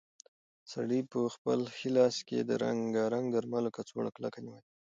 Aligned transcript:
سړي 0.71 0.99
په 1.11 1.19
خپل 1.35 1.59
ښي 1.77 1.89
لاس 1.97 2.15
کې 2.27 2.37
د 2.43 2.51
رنګارنګ 2.63 3.25
درملو 3.35 3.73
کڅوړه 3.75 4.11
کلکه 4.17 4.39
نیولې 4.45 4.67
وه. 4.69 4.69